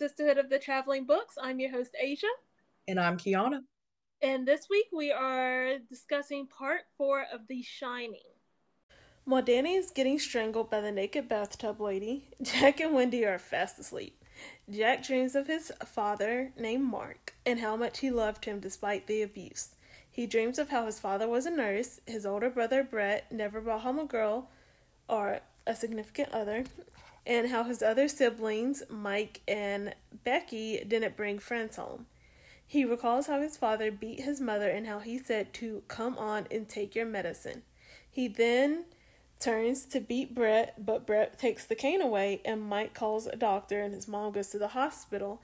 [0.00, 1.34] This is the Sisterhood of the Traveling Books.
[1.40, 2.26] I'm your host, Asia.
[2.88, 3.60] And I'm Kiana.
[4.22, 8.20] And this week we are discussing part four of The Shining.
[9.24, 13.78] While Danny is getting strangled by the naked bathtub lady, Jack and Wendy are fast
[13.78, 14.24] asleep.
[14.70, 19.20] Jack dreams of his father, named Mark, and how much he loved him despite the
[19.20, 19.74] abuse.
[20.10, 23.82] He dreams of how his father was a nurse, his older brother Brett never brought
[23.82, 24.50] home a girl
[25.08, 26.64] or a significant other,
[27.26, 32.06] and how his other siblings, Mike and Becky, didn't bring friends home.
[32.66, 36.46] He recalls how his father beat his mother and how he said to come on
[36.50, 37.62] and take your medicine.
[38.10, 38.84] He then
[39.40, 43.80] turns to beat Brett, but Brett takes the cane away, and Mike calls a doctor,
[43.80, 45.40] and his mom goes to the hospital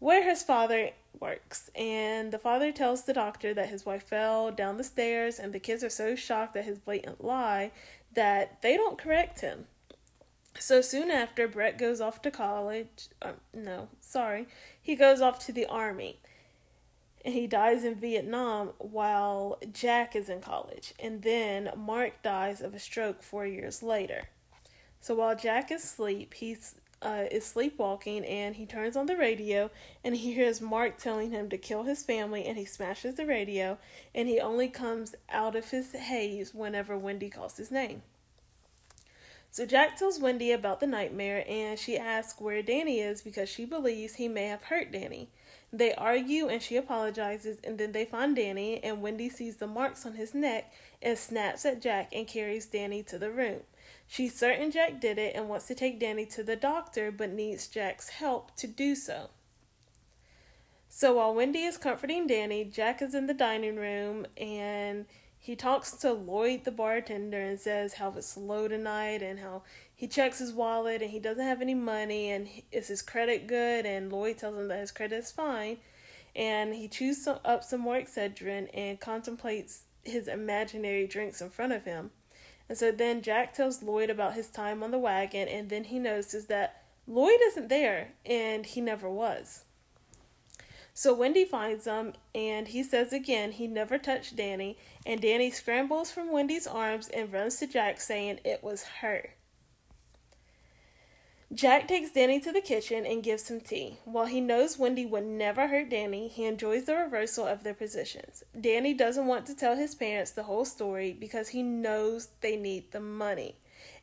[0.00, 1.70] where his father works.
[1.74, 5.60] And the father tells the doctor that his wife fell down the stairs, and the
[5.60, 7.72] kids are so shocked at his blatant lie
[8.14, 9.66] that they don't correct him.
[10.58, 13.08] So soon after, Brett goes off to college.
[13.22, 14.48] Uh, no, sorry.
[14.80, 16.20] He goes off to the army.
[17.24, 20.94] And he dies in Vietnam while Jack is in college.
[20.98, 24.28] And then Mark dies of a stroke four years later.
[25.00, 29.70] So while Jack is asleep, he's uh, is sleepwalking and he turns on the radio
[30.02, 33.78] and he hears Mark telling him to kill his family and he smashes the radio
[34.14, 38.02] and he only comes out of his haze whenever Wendy calls his name.
[39.58, 43.64] So Jack tells Wendy about the nightmare and she asks where Danny is because she
[43.64, 45.30] believes he may have hurt Danny.
[45.72, 50.06] They argue and she apologizes and then they find Danny and Wendy sees the marks
[50.06, 53.62] on his neck and snaps at Jack and carries Danny to the room.
[54.06, 57.66] She's certain Jack did it and wants to take Danny to the doctor but needs
[57.66, 59.30] Jack's help to do so.
[60.88, 65.06] So while Wendy is comforting Danny, Jack is in the dining room and
[65.38, 69.62] he talks to Lloyd, the bartender, and says how it's slow tonight and how
[69.94, 73.86] he checks his wallet and he doesn't have any money and is his credit good?
[73.86, 75.78] And Lloyd tells him that his credit is fine.
[76.36, 81.72] And he chews some, up some more Excedrin and contemplates his imaginary drinks in front
[81.72, 82.10] of him.
[82.68, 85.98] And so then Jack tells Lloyd about his time on the wagon, and then he
[85.98, 89.64] notices that Lloyd isn't there, and he never was.
[90.98, 94.76] So Wendy finds him, and he says again he never touched Danny,
[95.06, 99.30] and Danny scrambles from Wendy's arms and runs to Jack, saying it was her.
[101.54, 103.98] Jack takes Danny to the kitchen and gives him tea.
[104.06, 108.42] While he knows Wendy would never hurt Danny, he enjoys the reversal of their positions.
[108.60, 112.90] Danny doesn't want to tell his parents the whole story because he knows they need
[112.90, 113.54] the money.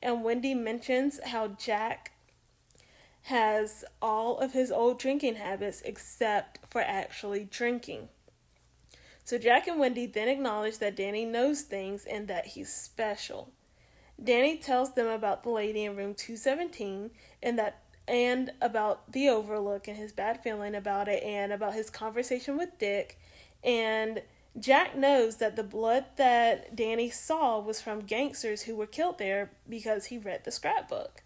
[0.02, 2.14] And Wendy mentions how Jack
[3.26, 8.08] has all of his old drinking habits except for actually drinking.
[9.24, 13.52] So Jack and Wendy then acknowledge that Danny knows things and that he's special.
[14.24, 17.10] Danny tells them about the lady in room 217
[17.42, 21.90] and that and about the overlook and his bad feeling about it and about his
[21.90, 23.20] conversation with Dick
[23.64, 24.22] and
[24.60, 29.50] Jack knows that the blood that Danny saw was from gangsters who were killed there
[29.68, 31.25] because he read the scrapbook.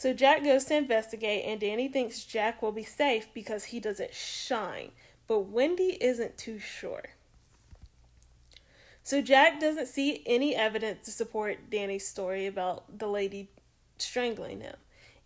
[0.00, 4.14] So Jack goes to investigate, and Danny thinks Jack will be safe because he doesn't
[4.14, 4.92] shine.
[5.26, 7.10] But Wendy isn't too sure.
[9.02, 13.50] So Jack doesn't see any evidence to support Danny's story about the lady
[13.98, 14.76] strangling him.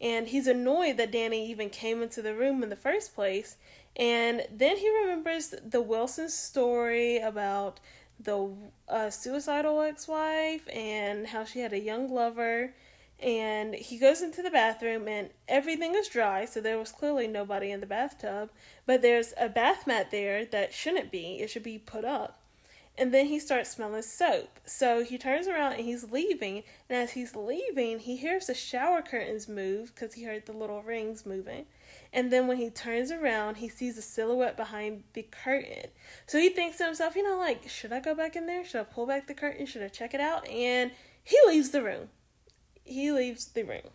[0.01, 3.57] And he's annoyed that Danny even came into the room in the first place.
[3.95, 7.79] And then he remembers the Wilson story about
[8.19, 8.51] the
[8.89, 12.75] uh, suicidal ex wife and how she had a young lover
[13.25, 17.71] and he goes into the bathroom and everything is dry so there was clearly nobody
[17.71, 18.51] in the bathtub
[18.87, 21.39] but there's a bath mat there that shouldn't be.
[21.41, 22.39] It should be put up.
[22.97, 24.61] And then he starts smelling soap.
[24.65, 29.03] So he turns around and he's leaving and as he's leaving he hears the shower
[29.03, 31.67] curtains move because he heard the little rings moving.
[32.13, 35.91] And then when he turns around he sees a silhouette behind the curtain.
[36.27, 38.65] So he thinks to himself you know like should i go back in there?
[38.65, 39.67] Should i pull back the curtain?
[39.67, 40.47] Should i check it out?
[40.49, 40.93] And
[41.25, 42.11] he leaves the room
[42.85, 43.91] he leaves the room.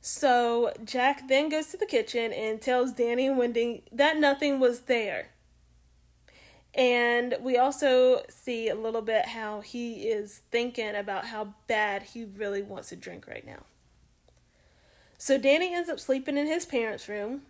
[0.00, 4.80] So Jack then goes to the kitchen and tells Danny and Wendy that nothing was
[4.82, 5.28] there.
[6.74, 12.24] And we also see a little bit how he is thinking about how bad he
[12.24, 13.64] really wants to drink right now.
[15.18, 17.42] So Danny ends up sleeping in his parents' room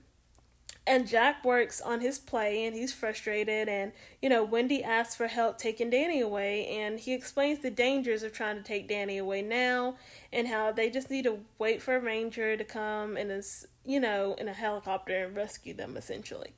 [0.86, 3.92] and Jack works on his play and he's frustrated and
[4.22, 8.32] you know Wendy asks for help taking Danny away and he explains the dangers of
[8.32, 9.96] trying to take Danny away now
[10.32, 13.42] and how they just need to wait for a ranger to come in a
[13.84, 16.52] you know in a helicopter and rescue them essentially.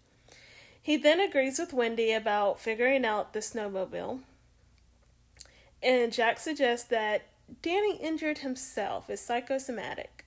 [0.80, 4.20] He then agrees with Wendy about figuring out the snowmobile.
[5.80, 7.26] And Jack suggests that
[7.60, 10.24] Danny injured himself is psychosomatic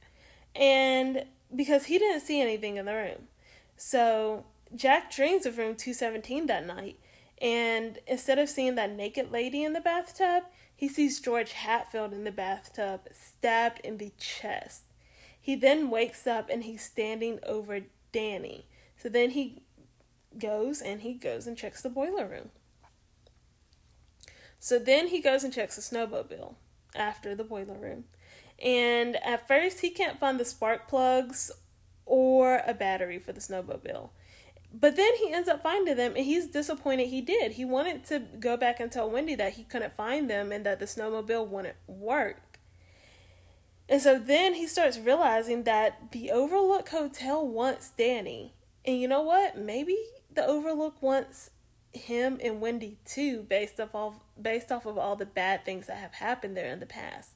[0.55, 3.27] and because he didn't see anything in the room.
[3.77, 6.99] So Jack dreams of room 217 that night,
[7.41, 10.43] and instead of seeing that naked lady in the bathtub,
[10.75, 14.83] he sees George Hatfield in the bathtub, stabbed in the chest.
[15.39, 17.81] He then wakes up and he's standing over
[18.11, 18.65] Danny.
[18.97, 19.61] So then he
[20.37, 22.49] goes and he goes and checks the boiler room.
[24.59, 26.55] So then he goes and checks the snowmobile
[26.95, 28.05] after the boiler room.
[28.61, 31.51] And at first, he can't find the spark plugs
[32.05, 34.09] or a battery for the snowmobile.
[34.73, 37.53] But then he ends up finding them and he's disappointed he did.
[37.53, 40.79] He wanted to go back and tell Wendy that he couldn't find them and that
[40.79, 42.59] the snowmobile wouldn't work.
[43.87, 48.53] And so then he starts realizing that the Overlook Hotel wants Danny.
[48.83, 49.57] And you know what?
[49.57, 49.97] Maybe
[50.33, 51.51] the Overlook wants
[51.93, 55.97] him and Wendy too, based off of based off of all the bad things that
[55.97, 57.31] have happened there in the past.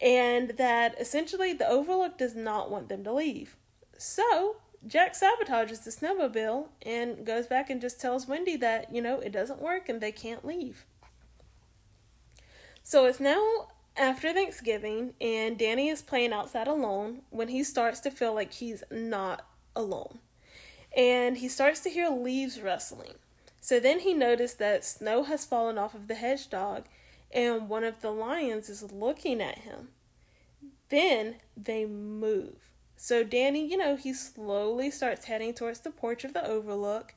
[0.00, 3.56] And that essentially the Overlook does not want them to leave.
[3.96, 4.56] So
[4.86, 9.32] Jack sabotages the snowmobile and goes back and just tells Wendy that, you know, it
[9.32, 10.84] doesn't work and they can't leave.
[12.84, 18.10] So it's now after Thanksgiving and Danny is playing outside alone when he starts to
[18.10, 20.20] feel like he's not alone.
[20.96, 23.14] And he starts to hear leaves rustling.
[23.60, 26.84] So then he noticed that snow has fallen off of the hedgehog
[27.30, 29.88] and one of the lions is looking at him.
[30.88, 32.70] Then they move.
[32.96, 37.14] So Danny, you know, he slowly starts heading towards the porch of the overlook.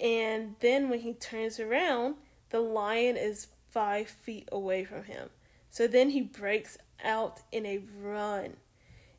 [0.00, 2.16] And then when he turns around,
[2.50, 5.30] the lion is five feet away from him.
[5.70, 8.56] So then he breaks out in a run.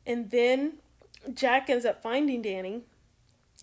[0.06, 0.74] And then
[1.34, 2.82] Jack ends up finding Danny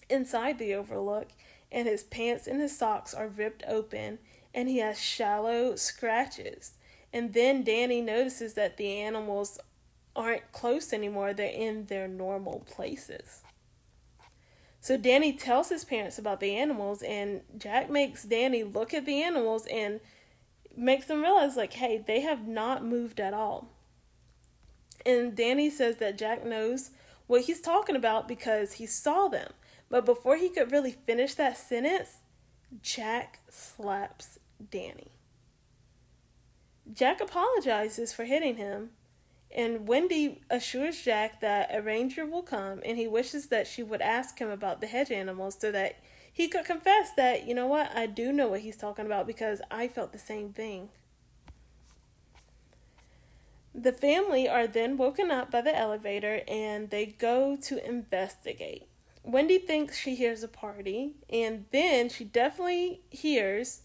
[0.10, 1.30] inside the overlook,
[1.72, 4.20] and his pants and his socks are ripped open,
[4.54, 6.74] and he has shallow scratches.
[7.12, 9.60] And then Danny notices that the animals
[10.16, 13.42] aren't close anymore, they're in their normal places.
[14.80, 19.22] So Danny tells his parents about the animals, and Jack makes Danny look at the
[19.24, 20.02] animals and
[20.76, 23.70] makes them realize, like, hey, they have not moved at all.
[25.06, 26.92] And Danny says that Jack knows
[27.28, 29.54] what he's talking about because he saw them.
[29.90, 32.18] But before he could really finish that sentence,
[32.82, 35.12] Jack slaps Danny.
[36.92, 38.92] Jack apologizes for hitting him
[39.56, 44.02] and Wendy assures Jack that a ranger will come and he wishes that she would
[44.02, 46.00] ask him about the hedge animals so that
[46.32, 49.62] he could confess that, you know what, I do know what he's talking about because
[49.70, 50.90] I felt the same thing.
[53.76, 58.88] The family are then woken up by the elevator and they go to investigate.
[59.24, 63.83] Wendy thinks she hears a party, and then she definitely hears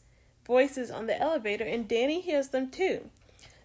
[0.49, 3.11] voices on the elevator, and Danny hears them too.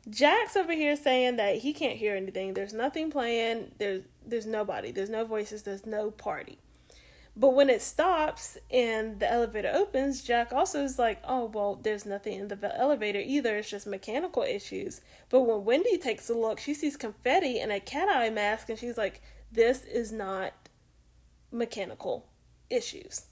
[0.07, 2.53] Jack's over here saying that he can't hear anything.
[2.53, 3.71] There's nothing playing.
[3.79, 4.91] There's there's nobody.
[4.91, 5.63] There's no voices.
[5.63, 6.59] There's no party.
[7.35, 12.05] But when it stops and the elevator opens, Jack also is like, "Oh well, there's
[12.05, 13.57] nothing in the elevator either.
[13.57, 17.79] It's just mechanical issues." But when Wendy takes a look, she sees confetti and a
[17.79, 19.21] cat eye mask, and she's like,
[19.51, 20.53] "This is not
[21.49, 22.27] mechanical
[22.69, 23.25] issues."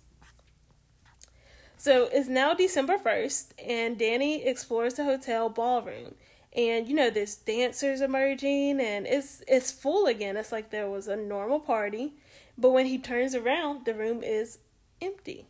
[1.82, 6.14] So it's now December 1st, and Danny explores the hotel ballroom.
[6.56, 10.38] And you know there's dancers emerging and it's it's full again.
[10.38, 12.14] It's like there was a normal party.
[12.56, 14.60] But when he turns around the room is
[15.02, 15.48] empty.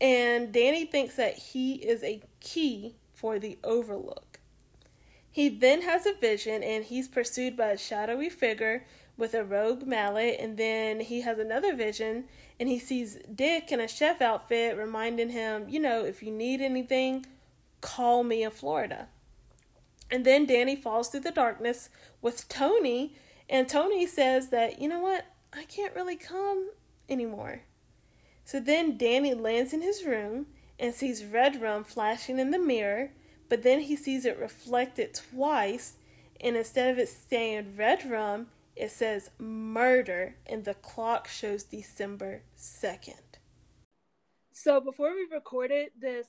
[0.00, 4.38] And danny thinks that he is a key for the overlook.
[5.32, 9.86] He then has a vision and he's pursued by a shadowy figure with a roque
[9.86, 12.24] mallet and then he has another vision
[12.58, 16.60] and he sees dick in a chef outfit reminding him you know if you need
[16.60, 17.24] anything
[17.80, 19.08] call me in florida
[20.10, 21.88] and then Danny falls through the darkness
[22.20, 23.16] with Tony,
[23.48, 26.70] and Tony says that, you know what, I can't really come
[27.08, 27.62] anymore.
[28.44, 30.46] So then Danny lands in his room
[30.78, 33.10] and sees red rum flashing in the mirror,
[33.48, 35.94] but then he sees it reflected twice,
[36.40, 42.42] and instead of it saying red rum, it says murder, and the clock shows December
[42.56, 43.38] 2nd.
[44.52, 46.26] So before we recorded this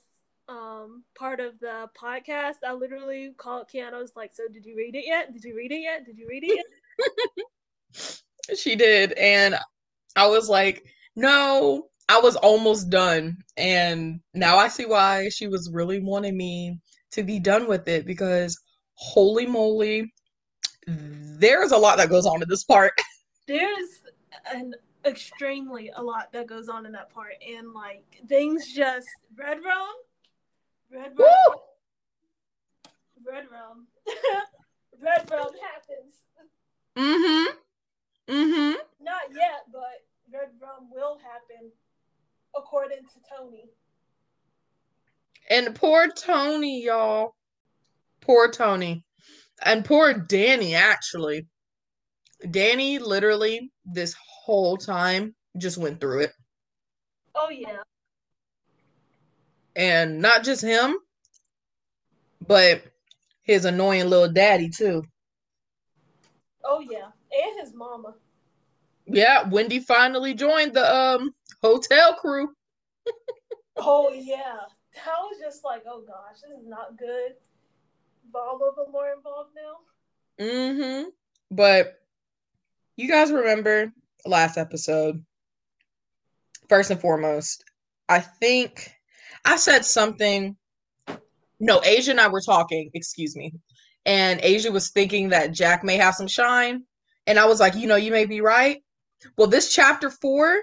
[0.48, 4.00] um part of the podcast, I literally called Kiana.
[4.00, 5.32] Was like, "So did you read it yet?
[5.32, 6.06] Did you read it yet?
[6.06, 9.56] Did you read it yet?" she did, and
[10.14, 10.84] I was like,
[11.14, 16.78] "No." I was almost done, and now I see why she was really wanting me
[17.10, 18.56] to be done with it because
[18.94, 20.12] holy moly,
[20.86, 22.92] there's a lot that goes on in this part.
[23.46, 24.02] There's
[24.52, 24.74] an
[25.04, 29.94] extremely a lot that goes on in that part, and like things just red rum,
[30.92, 31.58] red rum,
[33.24, 33.86] red rum,
[35.00, 36.14] red rum happens.
[36.96, 38.34] Mm-hmm.
[38.34, 38.72] Mm-hmm.
[39.00, 40.02] Not yet, but
[40.32, 41.70] red rum will happen,
[42.56, 43.70] according to Tony.
[45.48, 47.36] And poor Tony, y'all.
[48.20, 49.05] Poor Tony.
[49.64, 51.46] And poor Danny, actually.
[52.50, 56.32] Danny literally this whole time just went through it.
[57.34, 57.78] Oh yeah.
[59.74, 60.96] And not just him,
[62.46, 62.82] but
[63.42, 65.02] his annoying little daddy too.
[66.64, 67.06] Oh yeah.
[67.32, 68.14] And his mama.
[69.06, 71.32] Yeah, Wendy finally joined the um
[71.62, 72.48] hotel crew.
[73.76, 74.58] oh yeah.
[74.94, 77.32] That was just like, oh gosh, this is not good.
[78.34, 80.44] All of them involved now.
[80.44, 81.08] Mm-hmm.
[81.50, 81.94] But
[82.96, 83.92] you guys remember
[84.24, 85.24] last episode.
[86.68, 87.62] First and foremost,
[88.08, 88.90] I think
[89.44, 90.56] I said something.
[91.60, 93.54] No, Asia and I were talking, excuse me.
[94.04, 96.82] And Asia was thinking that Jack may have some shine.
[97.26, 98.82] And I was like, you know, you may be right.
[99.38, 100.58] Well, this chapter four,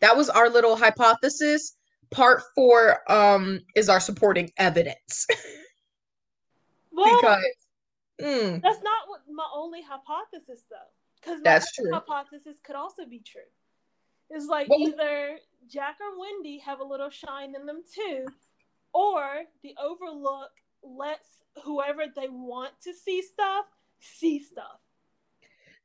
[0.00, 1.76] that was our little hypothesis.
[2.10, 5.26] Part four um is our supporting evidence.
[7.00, 7.44] well, because
[8.22, 10.76] mm, that's not what my only hypothesis though.
[11.20, 11.92] Because that's true.
[11.92, 13.42] Hypothesis could also be true.
[14.30, 15.38] It's like well, either
[15.68, 18.26] Jack or Wendy have a little shine in them too,
[18.94, 20.50] or the Overlook
[20.82, 23.66] lets whoever they want to see stuff
[24.00, 24.80] see stuff.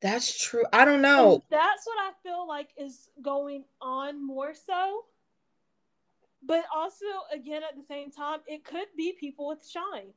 [0.01, 0.63] That's true.
[0.71, 1.33] I don't know.
[1.33, 5.05] And that's what I feel like is going on more so.
[6.43, 10.13] But also, again, at the same time, it could be people with shine.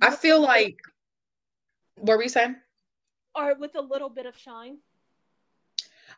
[0.00, 0.76] I feel like.
[1.96, 2.56] What were we saying?
[3.34, 4.78] or with a little bit of shine?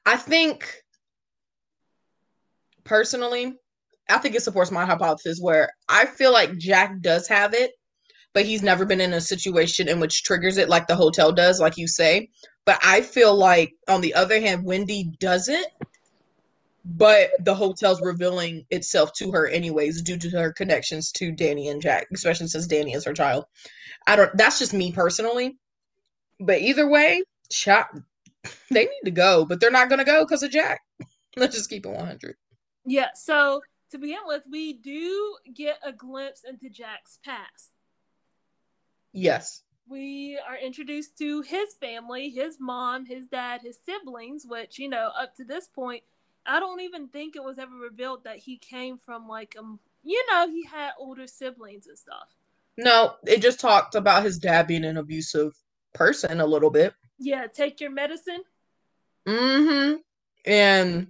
[0.06, 0.82] I think
[2.84, 3.54] personally,
[4.08, 7.72] I think it supports my hypothesis where I feel like Jack does have it,
[8.34, 11.60] but he's never been in a situation in which triggers it like the hotel does,
[11.60, 12.28] like you say.
[12.66, 15.66] But I feel like, on the other hand, Wendy doesn't,
[16.84, 21.80] but the hotel's revealing itself to her anyways due to her connections to Danny and
[21.80, 23.46] Jack, especially since Danny is her child.
[24.06, 24.36] I don't.
[24.36, 25.56] That's just me personally.
[26.40, 27.88] But either way, shot
[28.70, 30.80] they need to go, but they're not going to go because of Jack.
[31.36, 32.36] Let's just keep it 100.
[32.84, 33.08] Yeah.
[33.14, 37.72] So to begin with, we do get a glimpse into Jack's past.
[39.12, 39.62] Yes.
[39.88, 45.10] We are introduced to his family, his mom, his dad, his siblings, which, you know,
[45.18, 46.02] up to this point,
[46.46, 50.22] I don't even think it was ever revealed that he came from like um you
[50.30, 52.28] know, he had older siblings and stuff.
[52.76, 55.54] No, it just talked about his dad being an abusive
[55.94, 56.94] person a little bit.
[57.18, 58.42] Yeah, take your medicine.
[59.26, 59.96] Mm-hmm.
[60.44, 61.06] And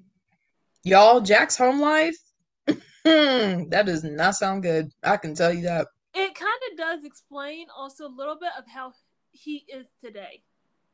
[0.85, 2.17] y'all, Jack's home life,
[3.05, 4.93] that does not sound good.
[5.03, 5.89] I can tell you that.
[6.15, 8.93] It kind of does explain also a little bit of how
[9.33, 10.43] he is today.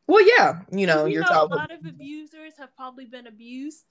[0.06, 1.26] Well, yeah, you know, you know.
[1.28, 3.84] A lot of abusers have probably been abused.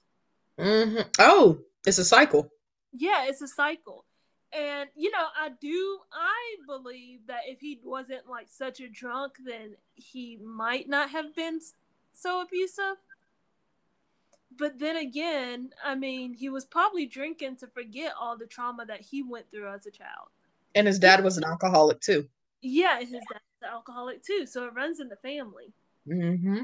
[0.60, 1.08] Mm-hmm.
[1.18, 2.50] Oh, it's a cycle.
[2.92, 4.04] Yeah, it's a cycle.
[4.52, 9.34] And you know, I do I believe that if he wasn't like such a drunk,
[9.44, 11.60] then he might not have been
[12.12, 12.96] so abusive.
[14.58, 19.00] But then again, I mean, he was probably drinking to forget all the trauma that
[19.00, 20.28] he went through as a child.
[20.74, 22.28] And his dad was an alcoholic too.
[22.60, 25.72] Yeah, his dad's an alcoholic too, so it runs in the family.
[26.06, 26.62] Mm-hmm.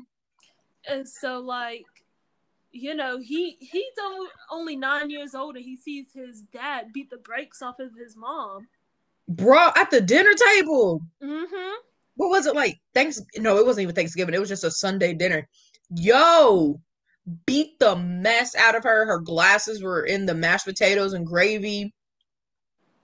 [0.88, 1.86] And so, like,
[2.76, 3.84] you know, he he's
[4.50, 8.16] only nine years old and he sees his dad beat the brakes off of his
[8.16, 8.68] mom.
[9.28, 11.02] Bro, at the dinner table.
[11.22, 11.74] Mm-hmm.
[12.16, 12.78] What was it like?
[12.94, 13.20] Thanks.
[13.36, 14.34] No, it wasn't even Thanksgiving.
[14.34, 15.48] It was just a Sunday dinner.
[15.94, 16.80] Yo,
[17.44, 19.06] beat the mess out of her.
[19.06, 21.92] Her glasses were in the mashed potatoes and gravy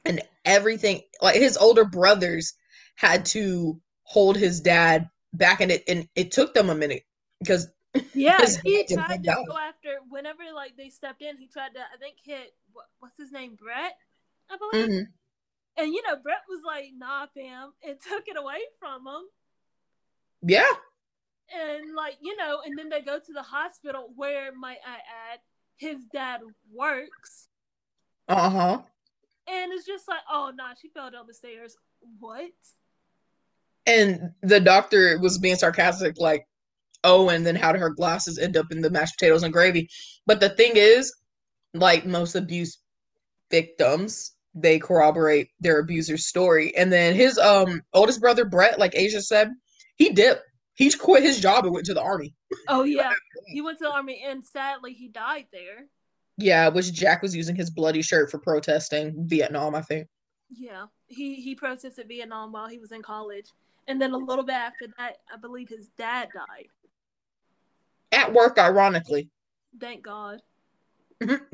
[0.05, 1.01] and everything.
[1.21, 2.55] Like his older brothers
[2.97, 7.03] had to hold his dad back, and it and it took them a minute
[7.41, 7.69] because
[8.15, 11.37] yeah, he tried to go after whenever like they stepped in.
[11.37, 13.97] He tried to, I think, hit what, what's his name, Brett,
[14.51, 14.89] I believe.
[14.89, 15.83] Mm-hmm.
[15.83, 19.23] And you know, Brett was like, "Nah, fam," and took it away from him.
[20.43, 20.73] Yeah.
[21.55, 24.97] And like you know, and then they go to the hospital where, might I
[25.33, 25.41] add,
[25.77, 26.41] his dad
[26.73, 27.49] works.
[28.29, 28.83] Uh huh.
[29.49, 31.77] And it's just like, oh nah, she fell down the stairs.
[32.21, 32.53] What?
[33.87, 36.47] And the doctor was being sarcastic, like,
[37.05, 39.89] oh, and then how did her glasses end up in the mashed potatoes and gravy?
[40.27, 41.15] But the thing is,
[41.75, 42.79] like most abuse
[43.51, 46.75] victims, they corroborate their abuser's story.
[46.77, 49.51] And then his um oldest brother Brett, like Asia said,
[49.97, 50.43] he dipped.
[50.75, 52.35] He quit his job and went to the army.
[52.69, 53.13] Oh yeah,
[53.47, 55.87] he went to the army, and sadly, he died there.
[56.39, 60.09] Yeah, which Jack was using his bloody shirt for protesting Vietnam, I think.
[60.51, 63.47] Yeah, he he protested Vietnam while he was in college,
[63.87, 66.69] and then a little bit after that, I believe his dad died.
[68.13, 69.31] At work, ironically.
[69.81, 70.41] Thank God.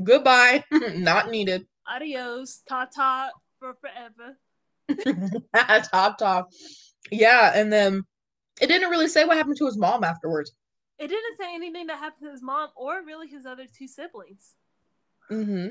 [0.02, 0.64] Goodbye.
[0.94, 1.66] Not needed.
[1.86, 2.62] Adios.
[2.68, 3.30] Ta ta.
[3.58, 4.36] for forever.
[5.84, 6.50] top top.
[7.10, 8.02] Yeah, and then
[8.60, 10.52] it didn't really say what happened to his mom afterwards.
[10.98, 14.54] It didn't say anything that happened to his mom or really his other two siblings.
[15.30, 15.68] Mm-hmm.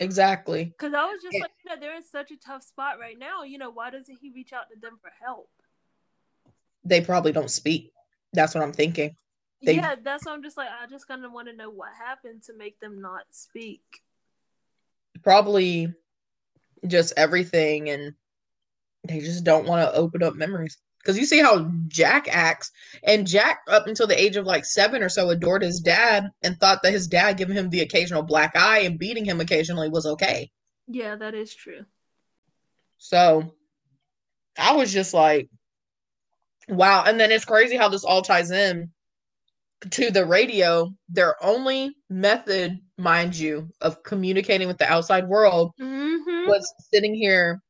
[0.00, 0.64] Exactly.
[0.64, 3.44] Because I was just like, you know, they're in such a tough spot right now.
[3.44, 5.48] You know, why doesn't he reach out to them for help?
[6.84, 7.92] They probably don't speak.
[8.32, 9.16] That's what I'm thinking.
[9.66, 11.88] They, yeah, that's why I'm just like, I just kind of want to know what
[11.98, 13.82] happened to make them not speak.
[15.24, 15.92] Probably
[16.86, 18.14] just everything, and
[19.02, 20.78] they just don't want to open up memories.
[21.00, 22.70] Because you see how Jack acts,
[23.02, 26.56] and Jack, up until the age of like seven or so, adored his dad and
[26.60, 30.06] thought that his dad giving him the occasional black eye and beating him occasionally was
[30.06, 30.48] okay.
[30.86, 31.84] Yeah, that is true.
[32.98, 33.52] So
[34.56, 35.50] I was just like,
[36.68, 37.02] wow.
[37.04, 38.92] And then it's crazy how this all ties in
[39.90, 40.90] to the radio.
[41.08, 46.48] Their only method, mind you, of communicating with the outside world mm-hmm.
[46.48, 47.60] was sitting here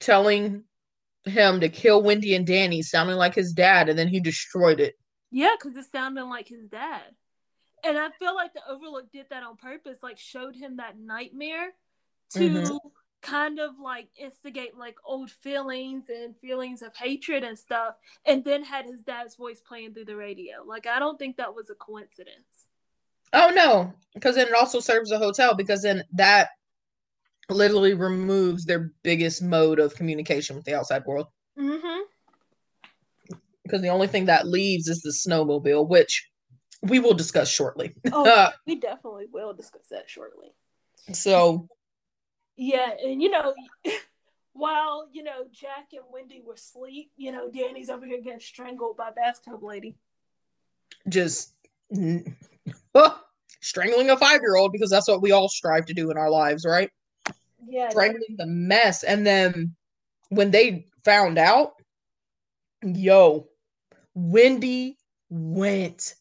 [0.00, 0.64] telling
[1.24, 4.94] him to kill Wendy and Danny, sounding like his dad, and then he destroyed it.
[5.30, 7.02] Yeah, because it sounded like his dad.
[7.84, 11.70] And I feel like the Overlook did that on purpose, like showed him that nightmare
[12.32, 12.76] to mm-hmm.
[13.22, 17.94] Kind of like instigate like old feelings and feelings of hatred and stuff,
[18.26, 20.64] and then had his dad's voice playing through the radio.
[20.66, 22.66] Like I don't think that was a coincidence.
[23.32, 26.48] Oh no, because then it also serves the hotel because then that
[27.48, 31.28] literally removes their biggest mode of communication with the outside world.
[31.58, 32.02] Mm-hmm.
[33.62, 36.28] Because the only thing that leaves is the snowmobile, which
[36.82, 37.94] we will discuss shortly.
[38.12, 40.48] Oh, we definitely will discuss that shortly.
[41.12, 41.68] So,
[42.56, 43.54] yeah, and you know,
[44.52, 48.96] while you know Jack and Wendy were asleep, you know, Danny's over here getting strangled
[48.96, 49.96] by bathtub lady.
[51.08, 51.54] Just
[52.94, 53.20] oh,
[53.60, 56.30] strangling a five year old because that's what we all strive to do in our
[56.30, 56.90] lives, right?
[57.66, 59.02] yeah, strangling the mess.
[59.02, 59.74] And then
[60.28, 61.74] when they found out,
[62.82, 63.48] yo,
[64.14, 64.98] Wendy
[65.30, 66.14] went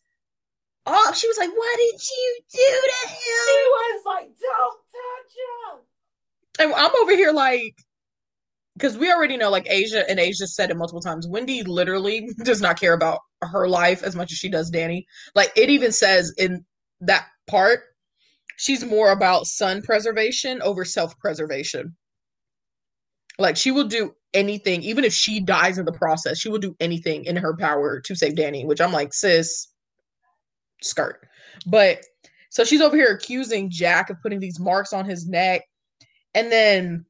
[0.85, 3.17] Oh, She was like, "What did you do to him?"
[3.47, 4.80] He was like, "Don't touch him."
[6.59, 7.75] And I'm over here like,
[8.75, 11.27] because we already know, like Asia and Asia said it multiple times.
[11.27, 15.05] Wendy literally does not care about her life as much as she does Danny.
[15.35, 16.65] Like it even says in
[17.01, 17.81] that part
[18.57, 21.95] she's more about son preservation over self preservation.
[23.39, 26.75] Like she will do anything, even if she dies in the process, she will do
[26.79, 29.67] anything in her power to save Danny, which I'm like, sis,
[30.81, 31.27] skirt.
[31.65, 32.03] But
[32.49, 35.61] so she's over here accusing Jack of putting these marks on his neck.
[36.33, 37.05] And then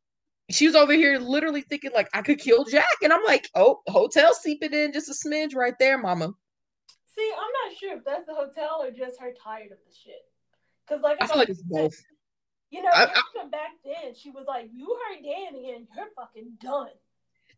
[0.49, 2.85] she was over here literally thinking like I could kill Jack.
[3.03, 6.33] And I'm like, oh, hotel seeping in just a smidge right there, mama.
[7.15, 10.21] See, I'm not sure if that's the hotel or just her tired of the shit.
[10.87, 11.95] Because like I feel like it's both.
[12.69, 16.53] You know, I, I, back then she was like, "You heard Danny, and you're fucking
[16.61, 16.87] done."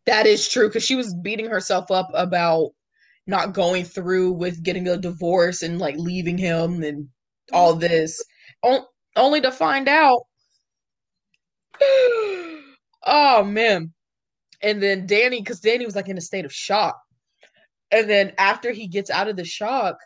[0.06, 2.70] That is true because she was beating herself up about
[3.26, 7.08] not going through with getting a divorce and like leaving him and
[7.52, 7.80] all mm-hmm.
[7.80, 8.22] this,
[8.64, 10.22] o- only to find out.
[13.04, 13.92] oh man!
[14.62, 16.98] And then Danny, because Danny was like in a state of shock,
[17.90, 19.96] and then after he gets out of the shock,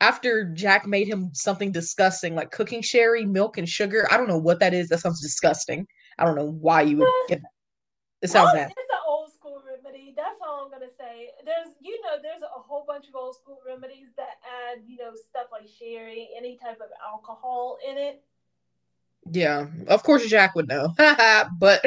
[0.00, 4.08] after Jack made him something disgusting like cooking sherry, milk, and sugar.
[4.10, 4.88] I don't know what that is.
[4.88, 5.86] That sounds disgusting.
[6.18, 7.50] I don't know why you would get that.
[8.22, 8.70] It sounds bad.
[8.70, 10.12] It's an old school remedy.
[10.16, 11.30] That's all I'm gonna say.
[11.44, 15.12] There's, you know, there's a whole bunch of old school remedies that add, you know,
[15.14, 18.22] stuff like sherry, any type of alcohol in it.
[19.30, 20.94] Yeah, of course Jack would know,
[21.58, 21.84] but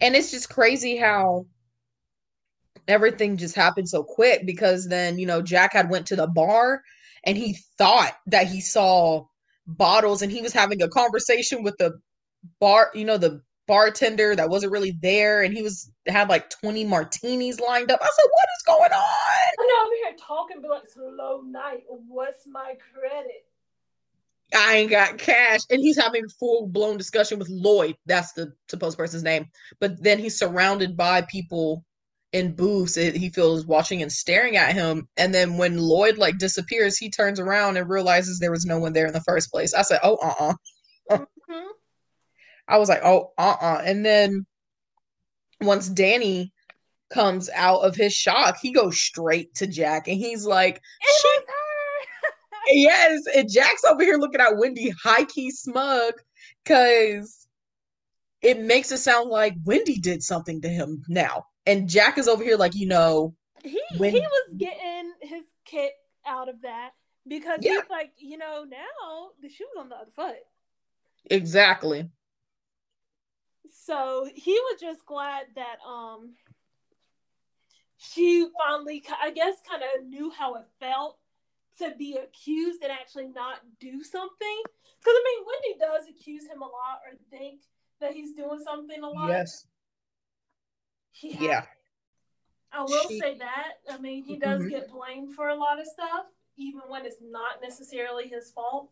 [0.00, 1.46] and it's just crazy how
[2.88, 6.82] everything just happened so quick because then you know Jack had went to the bar
[7.24, 9.24] and he thought that he saw
[9.66, 11.98] bottles and he was having a conversation with the
[12.60, 16.84] bar you know the bartender that wasn't really there and he was had like 20
[16.84, 18.00] martinis lined up.
[18.02, 19.52] I said what is going on?
[19.60, 23.46] I'm over here talking be like slow night what's my credit
[24.54, 25.60] I ain't got cash.
[25.70, 27.96] And he's having a full blown discussion with Lloyd.
[28.06, 29.46] That's the supposed person's name.
[29.80, 31.84] But then he's surrounded by people
[32.32, 36.96] in booths he feels watching and staring at him and then when lloyd like disappears
[36.96, 39.82] he turns around and realizes there was no one there in the first place i
[39.82, 40.54] said oh uh-uh
[41.10, 41.68] mm-hmm.
[42.68, 44.46] i was like oh uh-uh and then
[45.60, 46.50] once danny
[47.12, 50.80] comes out of his shock he goes straight to jack and he's like
[52.68, 56.14] yes and jack's over here looking at wendy high-key smug
[56.64, 57.46] because
[58.40, 62.42] it makes it sound like wendy did something to him now and Jack is over
[62.42, 64.12] here like, you know, he when...
[64.12, 65.92] he was getting his kick
[66.26, 66.90] out of that
[67.26, 67.72] because yeah.
[67.72, 70.36] he's like, you know, now the shoe's on the other foot.
[71.30, 72.08] Exactly.
[73.84, 76.34] So he was just glad that um
[77.96, 81.18] she finally, I guess, kind of knew how it felt
[81.78, 84.62] to be accused and actually not do something.
[84.64, 87.62] Because I mean, Wendy does accuse him a lot or think
[88.00, 89.28] that he's doing something a lot.
[89.28, 89.66] Yes.
[91.12, 91.66] He Yeah.
[92.72, 93.74] I will She- say that.
[93.90, 94.70] I mean, he does Mhm.
[94.70, 98.90] get blamed for a lot of stuff, even when it's not necessarily his fault.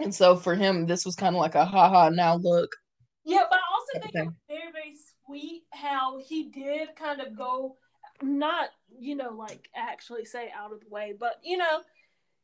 [0.00, 2.74] And so for him, this was kind of like a haha now look.
[3.22, 7.36] Yeah, but I also think it was very, very sweet how he did kind of
[7.36, 7.78] go,
[8.26, 11.80] not, you know, like actually say out of the way, but, you know,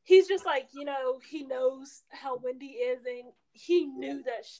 [0.02, 4.58] he's just like, you know, he knows how Wendy is, and he knew that sh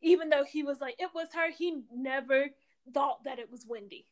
[0.00, 2.46] even though he was like, it was her, he never
[2.94, 4.06] thought that it was Wendy.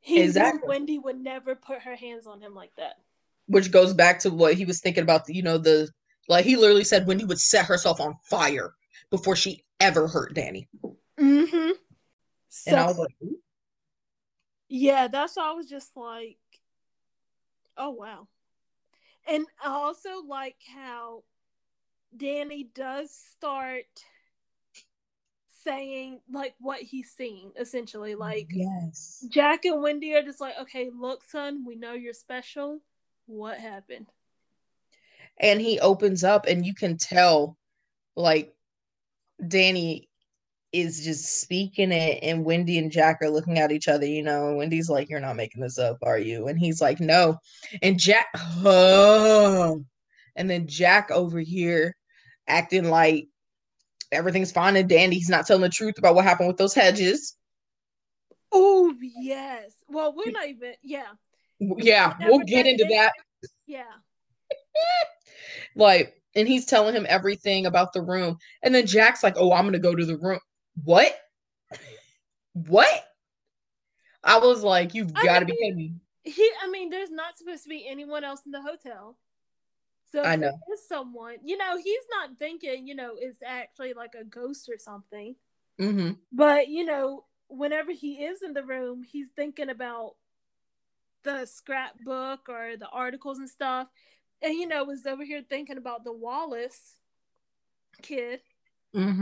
[0.00, 0.60] He Exactly.
[0.60, 2.94] knew Wendy would never put her hands on him like that.
[3.46, 5.88] Which goes back to what he was thinking about, you know, the
[6.28, 8.74] like he literally said Wendy would set herself on fire
[9.10, 10.68] before she ever hurt Danny.
[11.18, 11.70] Mm-hmm.
[12.48, 13.14] So, And I was like.
[14.68, 16.38] Yeah, that's why I was just like,
[17.76, 18.28] oh wow.
[19.26, 21.22] And I also like how
[22.16, 23.84] Danny does start
[25.64, 28.14] saying like what he's seeing, essentially.
[28.14, 29.24] Like yes.
[29.28, 32.80] Jack and Wendy are just like, okay, look, son, we know you're special.
[33.26, 34.06] What happened?
[35.38, 37.56] And he opens up and you can tell
[38.16, 38.54] like
[39.46, 40.07] Danny
[40.72, 44.48] is just speaking it and Wendy and Jack are looking at each other, you know.
[44.48, 46.48] and Wendy's like, You're not making this up, are you?
[46.48, 47.38] And he's like, No.
[47.82, 49.82] And Jack oh.
[50.36, 51.96] and then Jack over here
[52.46, 53.28] acting like
[54.12, 55.16] everything's fine and dandy.
[55.16, 57.36] He's not telling the truth about what happened with those hedges.
[58.52, 59.72] Oh yes.
[59.88, 60.74] Well, we're not even.
[60.82, 61.06] Yeah,
[61.60, 62.90] Yeah, we'll get into it.
[62.90, 63.12] that.
[63.66, 63.82] yeah.
[65.76, 68.38] Like, and he's telling him everything about the room.
[68.62, 70.40] And then Jack's like, Oh, I'm gonna go to the room.
[70.84, 71.14] What?
[72.52, 73.04] What?
[74.24, 75.94] I was like, You've got to be kidding me.
[76.24, 76.50] He.
[76.62, 79.16] I mean, there's not supposed to be anyone else in the hotel.
[80.10, 80.58] So I there know.
[80.72, 81.36] is someone.
[81.44, 82.86] You know, he's not thinking.
[82.86, 85.36] You know, it's actually like a ghost or something.
[85.78, 90.14] hmm But you know, whenever he is in the room, he's thinking about
[91.24, 93.88] the scrapbook or the articles and stuff.
[94.42, 96.96] And you know, was over here thinking about the Wallace
[98.02, 98.40] kid.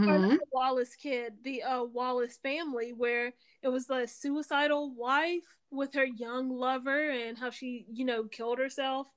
[0.07, 4.95] Or hmm not the Wallace kid, the uh, Wallace family, where it was the suicidal
[4.95, 9.09] wife with her young lover and how she, you know, killed herself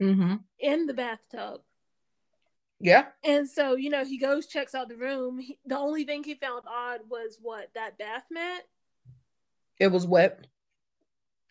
[0.00, 1.60] hmm in the bathtub.
[2.80, 3.06] Yeah.
[3.24, 5.38] And so, you know, he goes, checks out the room.
[5.38, 8.62] He, the only thing he found odd was what that bath mat.
[9.78, 10.46] It was wet.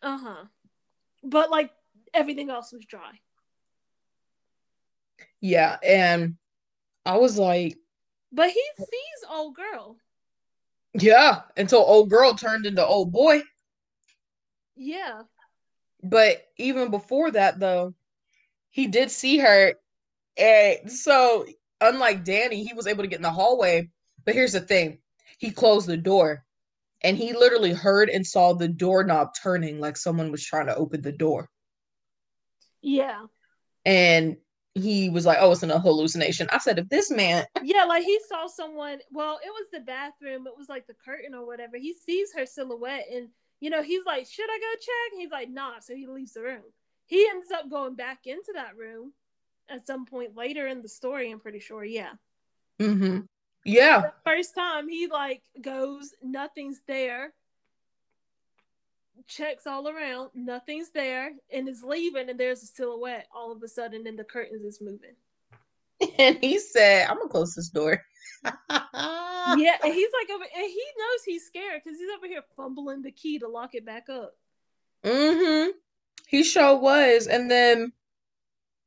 [0.02, 0.46] Uh huh.
[1.24, 1.72] But like
[2.14, 3.20] everything else was dry.
[5.40, 5.78] Yeah.
[5.84, 6.36] And
[7.06, 7.78] I was like,
[8.32, 9.98] But he sees old girl.
[10.94, 13.42] Yeah, until old girl turned into old boy.
[14.76, 15.24] Yeah.
[16.04, 17.94] But even before that, though,
[18.70, 19.74] he did see her.
[20.38, 21.46] And so,
[21.80, 23.90] unlike Danny, he was able to get in the hallway.
[24.26, 25.00] But here's the thing
[25.38, 26.46] he closed the door
[27.04, 31.02] and he literally heard and saw the doorknob turning like someone was trying to open
[31.02, 31.50] the door.
[32.82, 33.26] Yeah.
[33.86, 34.38] And
[34.76, 36.48] he was like, Oh, it's an hallucination.
[36.52, 39.00] I said, If this man, Yeah, like he saw someone.
[39.12, 40.48] Well, it was the bathroom.
[40.48, 41.78] It was like the curtain or whatever.
[41.78, 43.30] He sees her silhouette, and
[43.60, 46.42] you know he's like, "Should I go check?" He's like, "Nah." So he leaves the
[46.42, 46.64] room.
[47.06, 49.14] He ends up going back into that room
[49.70, 51.32] at some point later in the story.
[51.32, 51.84] I'm pretty sure.
[51.84, 52.14] Yeah.
[52.80, 53.20] hmm
[53.64, 57.34] yeah, First time he like goes, nothing's there.
[59.28, 63.68] Checks all around, nothing's there, and is leaving, and there's a silhouette all of a
[63.68, 65.16] sudden, and the curtains is moving.
[66.18, 68.02] and he said, I'm gonna close this door.
[68.44, 73.02] yeah, and he's like over, and he knows he's scared because he's over here fumbling
[73.02, 74.34] the key to lock it back up.
[75.04, 75.72] Mm-hmm.
[76.28, 77.28] He sure was.
[77.28, 77.92] And then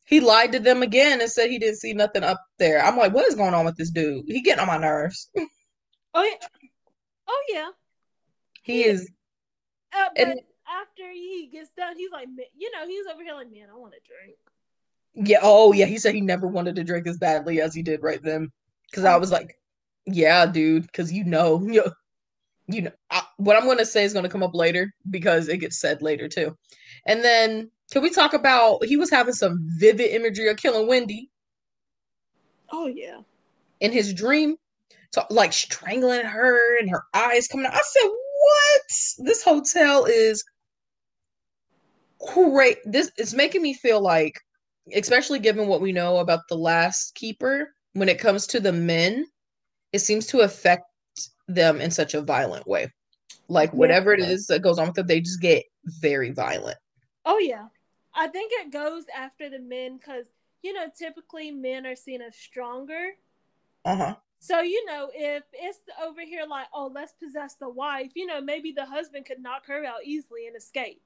[0.07, 2.83] he lied to them again and said he didn't see nothing up there.
[2.83, 4.25] I'm like, what is going on with this dude?
[4.27, 5.31] He getting on my nerves.
[6.17, 6.47] Oh yeah,
[7.27, 7.69] oh yeah.
[8.63, 9.11] He is
[9.97, 13.35] Uh, but And- after he gets done, he's like, "Ma- you know, he's over here
[13.35, 14.37] like, man, I want to drink.
[15.29, 18.03] yeah, oh yeah, he said he never wanted to drink as badly as he did
[18.03, 18.51] right then.
[18.93, 19.59] Cause I was like,
[20.07, 21.93] yeah, dude, because you know, you know,
[22.67, 25.79] you know I, what I'm gonna say is gonna come up later because it gets
[25.81, 26.57] said later too.
[27.07, 31.31] And then can we talk about he was having some vivid imagery of killing Wendy
[32.71, 33.21] Oh yeah.
[33.81, 34.57] in his dream,
[35.13, 37.75] so like strangling her and her eyes coming out.
[37.75, 38.11] I said,
[38.45, 39.27] "What?
[39.27, 40.45] This hotel is
[42.33, 42.79] great.
[42.85, 44.39] This is making me feel like,
[44.95, 49.27] especially given what we know about the last keeper, when it comes to the men,
[49.93, 50.85] it seems to affect
[51.49, 52.93] them in such a violent way.
[53.49, 54.25] Like whatever yeah.
[54.25, 55.65] it is that goes on with them, they just get
[56.01, 56.79] very violent.
[57.25, 57.67] Oh yeah.
[58.15, 60.27] I think it goes after the men because
[60.63, 63.11] you know typically men are seen as stronger.
[63.85, 64.17] Uh huh.
[64.45, 68.43] So you know if it's over here like oh let's possess the wife, you know
[68.43, 71.01] maybe the husband could knock her out easily and escape.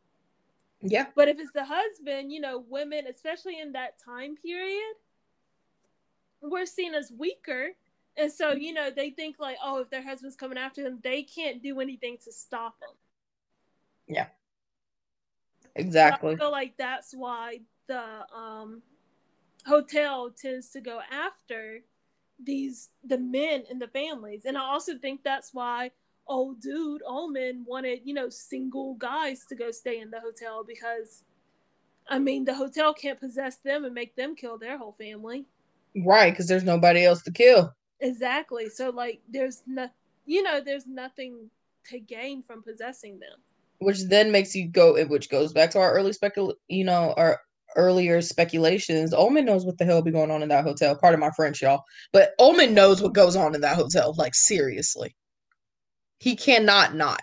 [0.81, 1.07] Yeah.
[1.15, 4.95] But if it's the husband, you know women especially in that time period,
[6.43, 7.69] we're seen as weaker.
[8.17, 11.23] And so, you know, they think like, oh, if their husband's coming after them, they
[11.23, 12.91] can't do anything to stop them.
[14.09, 14.27] Yeah.
[15.77, 16.33] Exactly.
[16.33, 18.03] I feel like that's why the
[18.37, 18.83] um,
[19.65, 21.83] hotel tends to go after
[22.43, 25.91] these the men in the families, and I also think that's why
[26.27, 31.25] old dude Ullman wanted you know single guys to go stay in the hotel because,
[32.09, 35.47] I mean, the hotel can't possess them and make them kill their whole family.
[36.05, 37.75] Right, because there's nobody else to kill.
[38.01, 38.69] Exactly.
[38.69, 39.89] So like, there's no,
[40.27, 41.51] you know, there's nothing
[41.87, 43.39] to gain from possessing them
[43.79, 47.41] which then makes you go which goes back to our early specul you know our
[47.77, 50.97] earlier speculations Ullman knows what the hell be going on in that hotel.
[50.97, 51.85] Part of my french y'all.
[52.13, 55.15] But Ullman knows what goes on in that hotel like seriously.
[56.19, 57.23] He cannot not.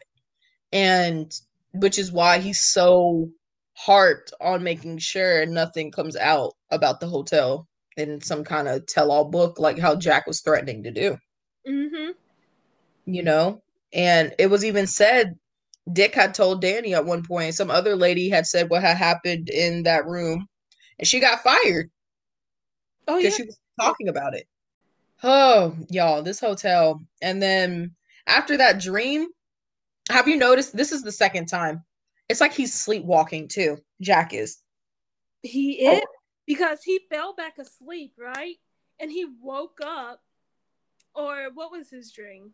[0.72, 1.32] And
[1.74, 3.30] which is why he's so
[3.74, 9.26] harped on making sure nothing comes out about the hotel in some kind of tell-all
[9.26, 11.18] book like how jack was threatening to do.
[11.68, 12.12] Mm-hmm.
[13.06, 13.62] you know?
[13.94, 15.38] And it was even said
[15.92, 19.50] Dick had told Danny at one point, some other lady had said what had happened
[19.50, 20.48] in that room,
[20.98, 21.92] and she got fired.
[23.08, 24.48] Oh yeah, she was talking about it.
[25.24, 27.04] Oh, y'all, this hotel.
[27.22, 27.96] And then
[28.28, 29.28] after that dream,
[30.10, 31.84] have you noticed this is the second time?
[32.30, 33.78] It's like he's sleepwalking too.
[34.02, 34.58] Jack is.
[35.44, 35.98] He oh.
[35.98, 36.02] is
[36.48, 38.56] because he fell back asleep, right?
[39.00, 40.22] And he woke up.
[41.14, 42.52] Or what was his dream?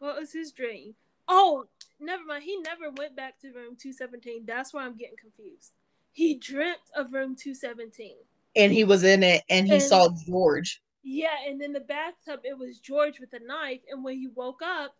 [0.00, 0.94] What was his dream?
[1.28, 1.66] Oh,
[2.00, 2.44] never mind.
[2.44, 4.44] He never went back to room 217.
[4.46, 5.72] That's why I'm getting confused.
[6.12, 8.16] He dreamt of room 217.
[8.56, 10.82] And he was in it and he and, saw George.
[11.02, 13.80] Yeah, and in the bathtub it was George with a knife.
[13.90, 14.94] And when he woke up,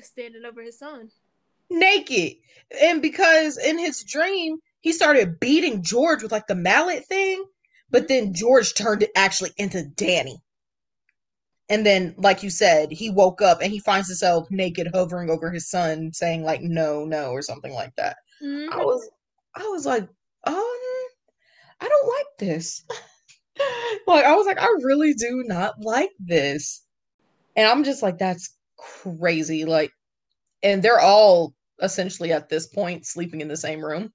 [0.00, 1.10] standing over his son.
[1.70, 2.36] Naked.
[2.80, 7.44] And because in his dream, he started beating George with like the mallet thing,
[7.90, 8.08] but mm-hmm.
[8.08, 10.40] then George turned it actually into Danny.
[11.72, 15.50] And then, like you said, he woke up and he finds himself naked, hovering over
[15.50, 18.18] his son, saying like "no, no" or something like that.
[18.42, 18.78] Mm-hmm.
[18.78, 19.10] I was,
[19.54, 20.54] I was like, um,
[21.80, 22.84] I don't like this.
[24.06, 26.84] like, I was like, I really do not like this.
[27.56, 29.64] And I'm just like, that's crazy.
[29.64, 29.92] Like,
[30.62, 34.12] and they're all essentially at this point sleeping in the same room.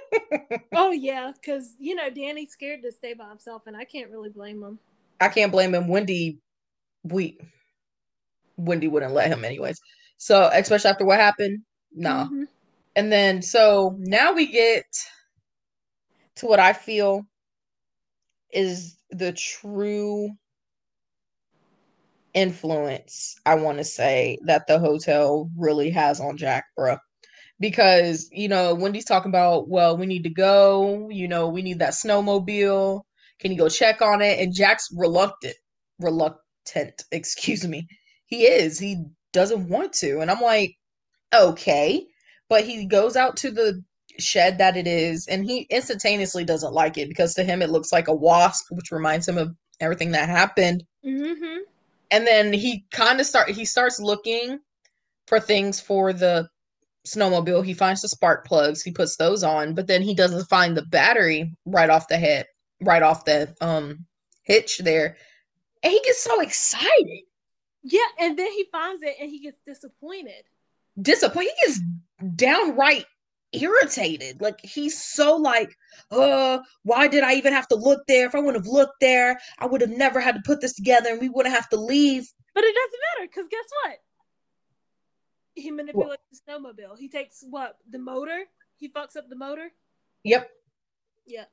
[0.74, 4.30] oh yeah, because you know Danny's scared to stay by himself, and I can't really
[4.30, 4.78] blame him.
[5.20, 5.88] I can't blame him.
[5.88, 6.38] Wendy
[7.10, 7.38] we
[8.56, 9.80] Wendy wouldn't let him anyways.
[10.16, 11.60] So especially after what happened,
[11.92, 12.10] no.
[12.10, 12.24] Nah.
[12.24, 12.44] Mm-hmm.
[12.96, 14.84] And then so now we get
[16.36, 17.22] to what I feel
[18.50, 20.30] is the true
[22.34, 26.96] influence I want to say that the hotel really has on Jack, bro.
[27.60, 31.80] Because, you know, Wendy's talking about, well, we need to go, you know, we need
[31.80, 33.02] that snowmobile.
[33.40, 34.38] Can you go check on it?
[34.38, 35.56] And Jack's reluctant,
[35.98, 36.42] reluctant
[36.74, 37.86] reluctant, excuse me.
[38.26, 38.78] He is.
[38.78, 40.20] He doesn't want to.
[40.20, 40.74] And I'm like,
[41.34, 42.06] okay.
[42.48, 43.82] But he goes out to the
[44.18, 47.92] shed that it is, and he instantaneously doesn't like it because to him it looks
[47.92, 50.82] like a wasp, which reminds him of everything that happened.
[51.04, 51.58] Mm-hmm.
[52.10, 54.60] And then he kind of start he starts looking
[55.26, 56.48] for things for the
[57.06, 57.64] snowmobile.
[57.64, 60.86] He finds the spark plugs, he puts those on, but then he doesn't find the
[60.86, 62.46] battery right off the head,
[62.80, 64.06] right off the um
[64.42, 65.16] hitch there.
[65.82, 67.22] And he gets so excited.
[67.82, 70.44] Yeah, and then he finds it and he gets disappointed.
[71.00, 71.52] Disappointed.
[71.56, 71.80] He gets
[72.34, 73.06] downright
[73.52, 74.40] irritated.
[74.40, 75.76] Like he's so like,
[76.10, 78.26] uh, why did I even have to look there?
[78.26, 81.10] If I wouldn't have looked there, I would have never had to put this together
[81.10, 82.28] and we wouldn't have to leave.
[82.54, 83.98] But it doesn't matter because guess what?
[85.54, 86.74] He manipulates what?
[86.74, 86.98] the snowmobile.
[86.98, 87.76] He takes what?
[87.88, 88.44] The motor?
[88.76, 89.70] He fucks up the motor?
[90.24, 90.50] Yep.
[91.26, 91.44] Yeah.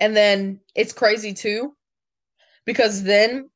[0.00, 1.74] And then it's crazy too
[2.64, 3.48] because then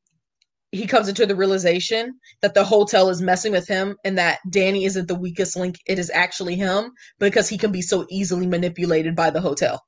[0.73, 4.85] he comes into the realization that the hotel is messing with him and that Danny
[4.85, 5.79] isn't the weakest link.
[5.87, 9.85] It is actually him because he can be so easily manipulated by the hotel.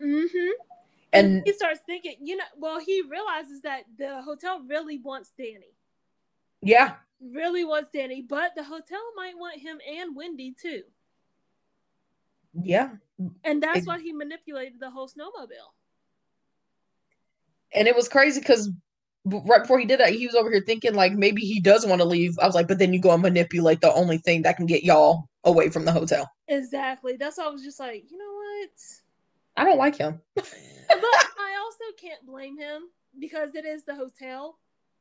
[0.00, 0.50] Mm-hmm.
[1.14, 5.32] And, and he starts thinking, you know, well, he realizes that the hotel really wants
[5.36, 5.74] Danny.
[6.62, 6.94] Yeah.
[7.20, 10.82] Really wants Danny, but the hotel might want him and Wendy too.
[12.54, 12.90] Yeah.
[13.44, 15.72] And that's it, why he manipulated the whole snowmobile
[17.74, 18.70] and it was crazy because
[19.24, 22.00] right before he did that, he was over here thinking like maybe he does want
[22.00, 22.38] to leave.
[22.38, 24.84] I was like, but then you go and manipulate the only thing that can get
[24.84, 26.30] y'all away from the hotel.
[26.48, 27.16] Exactly.
[27.16, 28.70] That's why I was just like, you know what?
[29.56, 30.20] I don't like him.
[30.34, 30.46] but
[30.98, 32.82] I also can't blame him
[33.18, 34.58] because it is the hotel.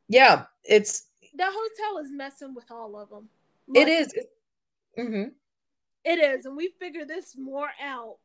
[0.08, 3.30] Yeah, it's the hotel is messing with all of them.
[3.68, 4.14] Like, it is.
[5.00, 5.30] Mm-hmm.
[6.04, 8.18] It is, and we figure this more out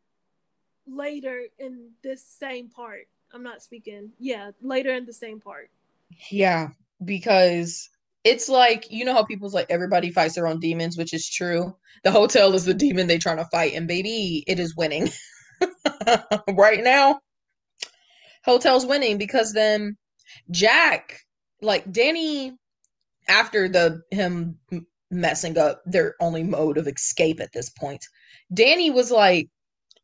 [0.86, 3.06] later in this same part.
[3.36, 4.12] I'm not speaking.
[4.18, 5.68] Yeah, later in the same part.
[6.30, 6.68] Yeah,
[7.04, 7.90] because
[8.24, 11.76] it's like you know how people's like everybody fights their own demons, which is true.
[12.02, 15.10] The hotel is the demon they trying to fight, and baby, it is winning
[16.48, 17.20] right now.
[18.46, 19.98] Hotel's winning because then
[20.50, 21.20] Jack,
[21.60, 22.54] like Danny,
[23.28, 24.58] after the him
[25.10, 28.02] messing up their only mode of escape at this point,
[28.54, 29.50] Danny was like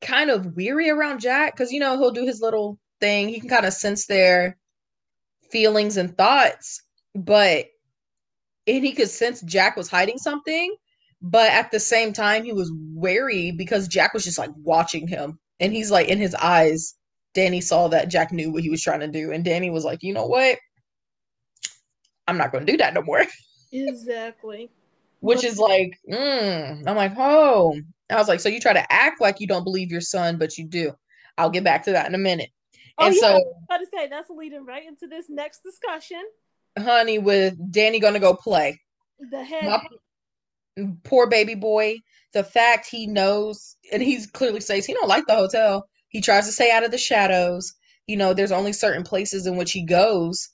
[0.03, 3.29] kind of weary around Jack because you know he'll do his little thing.
[3.29, 4.57] He can kind of sense their
[5.51, 6.83] feelings and thoughts,
[7.15, 7.67] but
[8.67, 10.75] and he could sense Jack was hiding something,
[11.21, 15.39] but at the same time he was wary because Jack was just like watching him
[15.61, 16.95] and he's like in his eyes
[17.35, 19.99] Danny saw that Jack knew what he was trying to do and Danny was like,
[20.03, 20.59] "You know what?
[22.29, 23.25] I'm not going to do that no more."
[23.75, 24.69] Exactly.
[25.21, 26.83] Which is like, mm.
[26.87, 27.75] I'm like, "Oh."
[28.11, 30.59] I was like, "So you try to act like you don't believe your son, but
[30.59, 30.93] you do."
[31.39, 32.51] I'll get back to that in a minute.
[32.99, 35.61] Oh, and yeah, so, I was about to say that's leading right into this next
[35.63, 36.23] discussion.
[36.79, 38.81] Honey, with Danny gonna go play.
[39.31, 39.65] The head
[40.77, 41.99] My, poor baby boy.
[42.33, 45.87] The fact he knows and he's clearly says he don't like the hotel.
[46.09, 47.75] He tries to stay out of the shadows.
[48.07, 50.49] You know, there's only certain places in which he goes.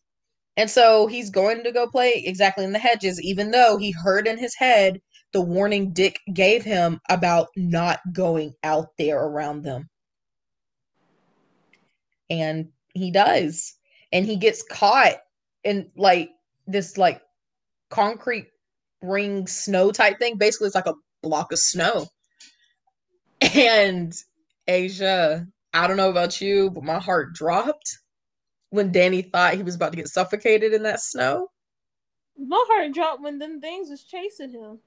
[0.57, 4.27] And so he's going to go play exactly in the hedges, even though he heard
[4.27, 5.01] in his head
[5.33, 9.88] the warning Dick gave him about not going out there around them
[12.31, 13.75] and he does.
[14.12, 15.17] And he gets caught
[15.64, 16.31] in like
[16.67, 17.21] this like
[17.91, 18.49] concrete
[19.03, 20.37] ring snow type thing.
[20.37, 22.07] Basically it's like a block of snow.
[23.55, 24.12] And
[24.69, 27.99] asia i don't know about you but my heart dropped
[28.71, 31.49] when danny thought he was about to get suffocated in that snow.
[32.37, 34.79] My heart dropped when them things was chasing him.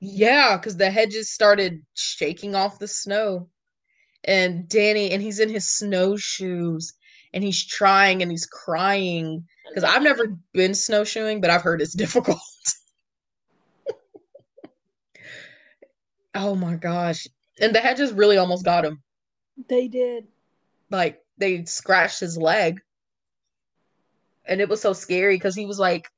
[0.00, 3.48] Yeah because the hedges started shaking off the snow
[4.24, 6.92] and Danny and he's in his snowshoes
[7.32, 11.94] and he's trying and he's crying because I've never been snowshoeing, but I've heard it's
[11.96, 12.38] difficult.
[16.34, 17.26] oh my gosh.
[17.60, 19.02] And the hedges really almost got him.
[19.68, 20.26] They did.
[20.90, 22.80] Like they scratched his leg.
[24.46, 26.08] And it was so scary because he was like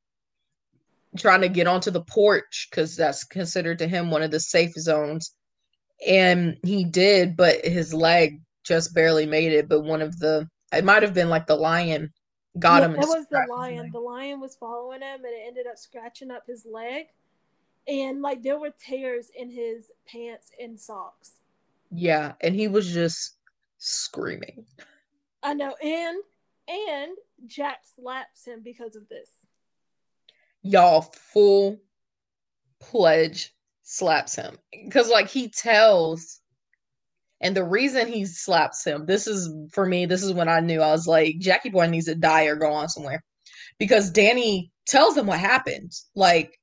[1.18, 4.72] trying to get onto the porch because that's considered to him one of the safe
[4.78, 5.34] zones
[6.06, 9.68] and he did, but his leg just barely made it.
[9.68, 12.12] But one of the, it might have been like the lion
[12.58, 12.94] got yeah, him.
[12.94, 13.90] It was the lion.
[13.92, 17.06] The lion was following him, and it ended up scratching up his leg,
[17.88, 21.32] and like there were tears in his pants and socks.
[21.90, 23.36] Yeah, and he was just
[23.78, 24.64] screaming.
[25.42, 26.22] I know, and
[26.68, 29.28] and Jack slaps him because of this.
[30.62, 31.80] Y'all full
[32.78, 33.54] pledge
[33.92, 34.56] slaps him.
[34.84, 36.40] Because like he tells
[37.42, 40.80] and the reason he slaps him this is for me this is when i knew
[40.80, 43.22] i was like jackie boy needs to die or go on somewhere.
[43.78, 46.58] Because danny tells him what happened like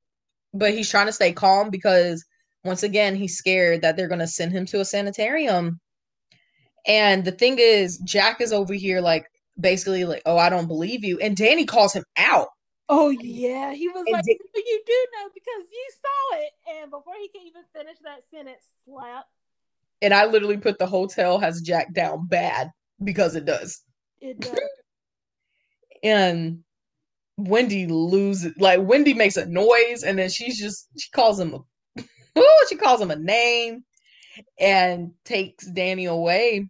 [0.53, 2.25] but he's trying to stay calm because
[2.63, 5.79] once again he's scared that they're going to send him to a sanitarium.
[6.87, 9.27] And the thing is jack is over here like
[9.59, 11.19] basically like oh i don't believe you.
[11.19, 12.47] And danny calls him out
[12.91, 16.91] Oh yeah, he was and like, did- "You do know because you saw it." And
[16.91, 19.25] before he can even finish that sentence, slap.
[20.01, 22.71] And I literally put the hotel has Jack down bad
[23.03, 23.81] because it does.
[24.21, 24.59] It does.
[26.03, 26.63] and
[27.37, 32.01] Wendy loses, like Wendy makes a noise, and then she's just she calls him a,
[32.35, 33.83] oh, she calls him a name,
[34.59, 36.67] and takes Danny away.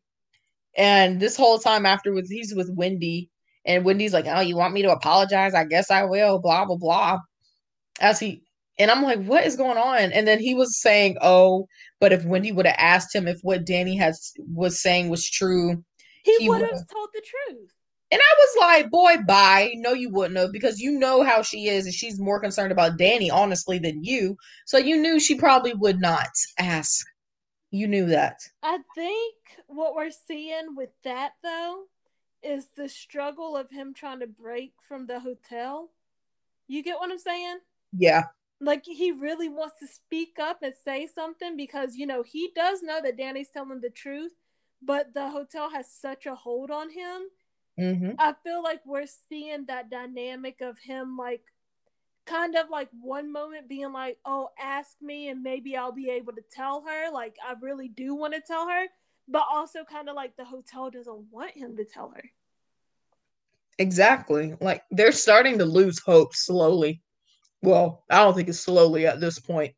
[0.76, 3.30] And this whole time afterwards, he's with Wendy
[3.70, 5.53] and Wendy's like, "Oh, you want me to apologize?
[5.53, 7.20] I guess I will." Blah blah blah.
[8.01, 8.41] As he
[8.80, 11.67] and I'm like, "What is going on?" And then he was saying, "Oh,
[11.99, 15.84] but if Wendy would have asked him if what Danny has was saying was true,
[16.24, 17.70] he, he would have told the truth."
[18.11, 21.67] And I was like, "Boy, bye." No, you wouldn't have because you know how she
[21.67, 24.36] is, and she's more concerned about Danny, honestly, than you.
[24.65, 27.05] So you knew she probably would not ask.
[27.70, 28.39] You knew that.
[28.63, 29.36] I think
[29.67, 31.84] what we're seeing with that though
[32.43, 35.89] is the struggle of him trying to break from the hotel.
[36.67, 37.59] You get what I'm saying?
[37.97, 38.25] Yeah.
[38.61, 42.83] Like he really wants to speak up and say something because you know he does
[42.83, 44.33] know that Danny's telling the truth,
[44.81, 47.23] but the hotel has such a hold on him
[47.79, 48.11] Mm-hmm.
[48.19, 51.43] I feel like we're seeing that dynamic of him like
[52.25, 56.33] kind of like one moment being like, "Oh, ask me and maybe I'll be able
[56.33, 58.85] to tell her." Like I really do want to tell her,
[59.30, 62.23] but also kind of like the hotel doesn't want him to tell her.
[63.77, 64.55] Exactly.
[64.59, 67.01] Like they're starting to lose hope slowly.
[67.61, 69.75] Well, I don't think it's slowly at this point.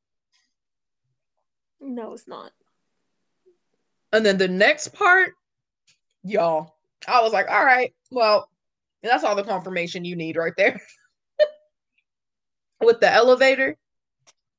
[1.79, 2.51] No, it's not.
[4.13, 5.33] And then the next part,
[6.23, 6.75] y'all,
[7.07, 8.49] I was like, all right, well,
[9.03, 10.79] that's all the confirmation you need right there.
[12.81, 13.77] With the elevator.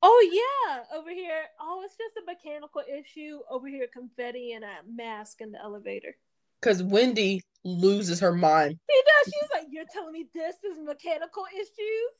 [0.05, 1.43] Oh yeah, over here.
[1.61, 3.39] Oh, it's just a mechanical issue.
[3.49, 6.13] Over here, confetti and a mask in the elevator.
[6.61, 8.77] Because Wendy loses her mind.
[8.91, 9.33] She does.
[9.33, 12.11] She's like, "You're telling me this is mechanical issues?"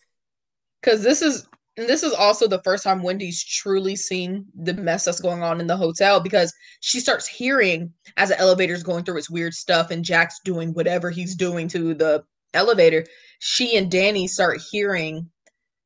[0.82, 5.04] Because this is and this is also the first time Wendy's truly seen the mess
[5.04, 9.18] that's going on in the hotel because she starts hearing as the elevator's going through
[9.18, 12.24] its weird stuff and Jack's doing whatever he's doing to the
[12.54, 13.06] elevator.
[13.40, 15.30] She and Danny start hearing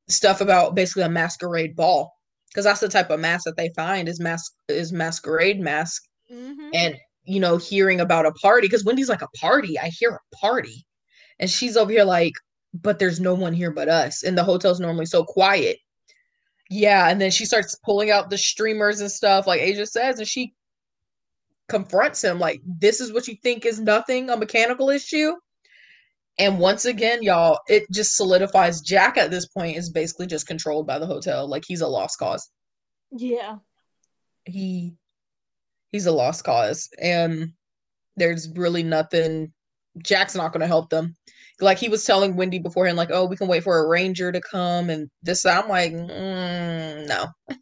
[0.08, 2.14] stuff about basically a masquerade ball
[2.50, 6.70] because that's the type of mask that they find is mask is masquerade mask Mm-hmm.
[6.74, 9.80] and you know hearing about a party because Wendy's like a party.
[9.80, 10.86] I hear a party,
[11.40, 12.34] and she's over here like
[12.74, 14.24] but there's no one here but us.
[14.24, 15.78] And the hotel's normally so quiet.
[16.70, 20.28] Yeah, and then she starts pulling out the streamers and stuff, like Asia says, and
[20.28, 20.54] she
[21.70, 25.32] confronts him like, This is what you think is nothing, a mechanical issue.
[26.40, 30.86] And once again, y'all, it just solidifies Jack at this point is basically just controlled
[30.86, 31.48] by the hotel.
[31.48, 32.50] Like he's a lost cause.
[33.12, 33.58] Yeah.
[34.46, 34.94] He
[35.92, 36.90] he's a lost cause.
[37.02, 37.54] And
[38.16, 39.52] there's really nothing
[40.04, 41.16] Jack's not gonna help them
[41.60, 44.42] like he was telling Wendy beforehand, like, oh, we can wait for a ranger to
[44.42, 45.46] come and this.
[45.46, 47.26] I'm like, mm, no,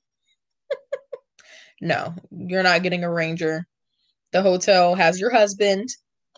[1.81, 3.65] no, you're not getting a ranger.
[4.31, 5.89] The hotel has your husband.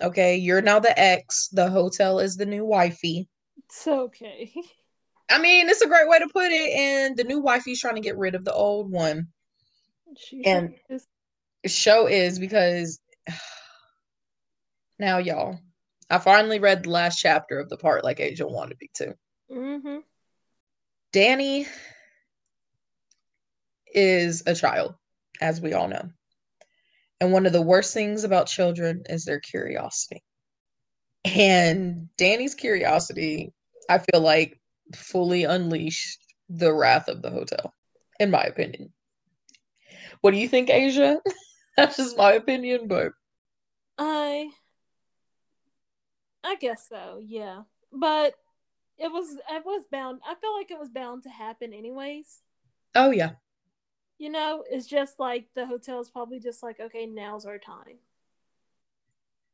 [0.02, 1.48] Okay, you're now the ex.
[1.50, 3.28] The hotel is the new wifey.
[3.58, 4.54] It's okay.
[5.30, 6.72] I mean, it's a great way to put it.
[6.72, 9.28] And the new wifey's trying to get rid of the old one.
[10.16, 11.06] She and is.
[11.66, 13.00] show is because
[15.00, 15.60] now, y'all,
[16.10, 19.16] I finally read the last chapter of the part like Angel wanted me to.
[19.52, 19.98] Mm-hmm.
[21.12, 21.68] Danny
[23.94, 24.96] is a child,
[25.42, 26.10] as we all know.
[27.20, 30.24] And one of the worst things about children is their curiosity.
[31.26, 33.54] And Danny's curiosity,
[33.90, 34.60] I feel like,
[34.96, 37.74] fully unleashed the wrath of the hotel,
[38.20, 38.94] in my opinion.
[40.22, 41.20] What do you think, Asia?
[41.78, 43.12] That's just my opinion, but
[43.98, 44.50] I
[46.44, 47.64] I guess so, yeah.
[47.92, 48.36] But
[48.98, 52.42] it was it was bound I feel like it was bound to happen anyways.
[52.96, 53.32] oh yeah.
[54.18, 58.00] You know, it's just like the hotel's probably just like, okay, now's our time.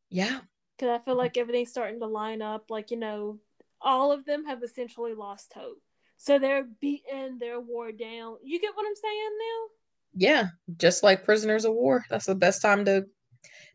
[0.10, 0.40] Yeah.
[0.80, 2.70] Cause I feel like everything's starting to line up.
[2.70, 3.40] Like, you know,
[3.82, 5.82] all of them have essentially lost hope.
[6.18, 8.38] So they're beaten, they're wore down.
[8.44, 9.68] You get what I'm saying now?
[10.16, 10.48] Yeah.
[10.78, 12.06] Just like prisoners of war.
[12.10, 13.06] That's the best time to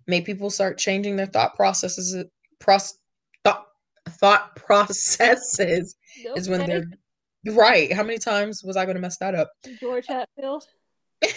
[0.07, 2.25] make people start changing their thought processes
[2.59, 2.99] pros,
[3.45, 3.67] thought,
[4.09, 5.97] thought processes
[6.37, 7.93] is when they're right.
[7.93, 9.51] How many times was I going to mess that up?
[9.81, 10.65] George Hatfield.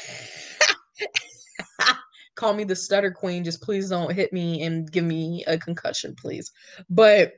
[2.35, 3.43] Call me the stutter queen.
[3.43, 6.51] Just please don't hit me and give me a concussion, please.
[6.89, 7.33] But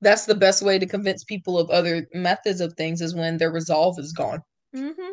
[0.00, 3.52] that's the best way to convince people of other methods of things is when their
[3.52, 4.42] resolve is gone
[4.74, 5.12] Mm-hmm.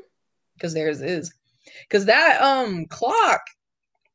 [0.56, 1.34] because theirs is.
[1.82, 3.42] Because that um clock,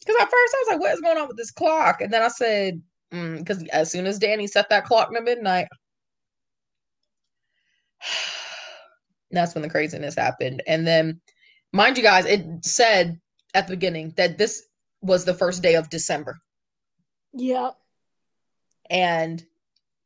[0.00, 2.00] because at first I was like, what is going on with this clock?
[2.00, 5.68] And then I said, because as soon as Danny set that clock to midnight,
[9.30, 10.62] that's when the craziness happened.
[10.66, 11.20] And then,
[11.72, 13.20] mind you guys, it said
[13.54, 14.62] at the beginning that this
[15.00, 16.40] was the first day of December.
[17.34, 17.74] Yep.
[18.90, 19.42] And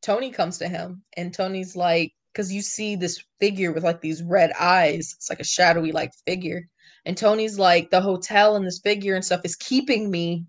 [0.03, 4.23] Tony comes to him, and Tony's like, because you see this figure with like these
[4.23, 6.69] red eyes, it's like a shadowy like figure.
[7.05, 10.45] And Tony's like, the hotel and this figure and stuff is keeping me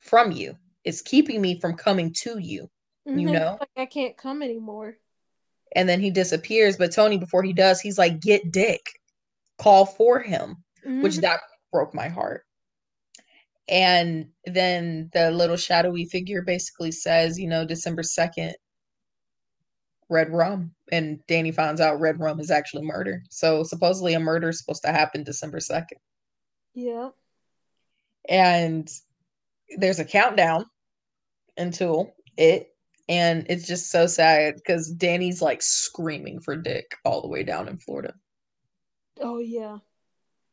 [0.00, 0.56] from you.
[0.84, 2.68] It's keeping me from coming to you.
[3.06, 3.32] Mhm.
[3.32, 3.56] know?
[3.60, 4.96] Like I can't come anymore.
[5.76, 6.76] And then he disappears.
[6.76, 8.80] But Tony, before he does, he's like, get Dick,
[9.58, 11.20] call for him, which Mhm.
[11.22, 11.40] that
[11.72, 12.44] broke my heart.
[13.68, 18.54] And then the little shadowy figure basically says, you know, December 2nd,
[20.08, 20.74] red rum.
[20.90, 23.22] And Danny finds out red rum is actually murder.
[23.28, 25.98] So supposedly a murder is supposed to happen December 2nd.
[26.72, 27.10] Yeah.
[28.28, 28.90] And
[29.76, 30.64] there's a countdown
[31.58, 32.74] until it.
[33.10, 37.68] And it's just so sad because Danny's like screaming for Dick all the way down
[37.68, 38.14] in Florida.
[39.20, 39.78] Oh yeah.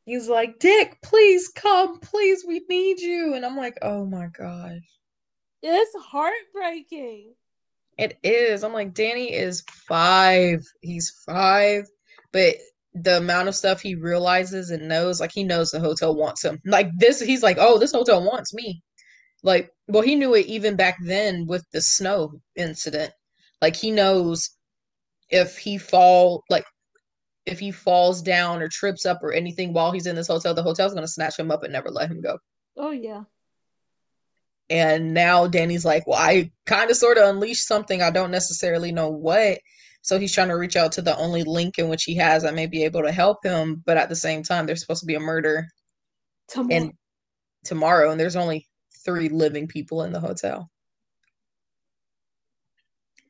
[0.05, 3.33] He's like, Dick, please come, please, we need you.
[3.33, 4.83] And I'm like, oh my gosh.
[5.63, 7.33] It's heartbreaking.
[7.97, 8.63] It is.
[8.63, 10.63] I'm like, Danny is five.
[10.81, 11.85] He's five.
[12.31, 12.55] But
[12.93, 16.61] the amount of stuff he realizes and knows, like he knows the hotel wants him.
[16.65, 18.83] Like this, he's like, oh, this hotel wants me.
[19.41, 23.11] Like, well, he knew it even back then with the snow incident.
[23.61, 24.51] Like he knows
[25.29, 26.65] if he fall like
[27.45, 30.63] if he falls down or trips up or anything while he's in this hotel, the
[30.63, 32.39] hotel's gonna snatch him up and never let him go.
[32.77, 33.23] Oh yeah.
[34.69, 38.01] And now Danny's like, well, I kind of sort of unleashed something.
[38.01, 39.59] I don't necessarily know what.
[40.01, 42.55] So he's trying to reach out to the only link in which he has that
[42.55, 43.83] may be able to help him.
[43.85, 45.67] But at the same time, there's supposed to be a murder
[46.47, 46.75] tomorrow.
[46.75, 46.93] And
[47.63, 48.67] tomorrow, and there's only
[49.03, 50.69] three living people in the hotel.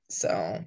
[0.09, 0.63] So